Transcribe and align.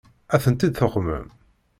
Ad 0.33 0.41
tent-id-tuqmem? 0.43 1.27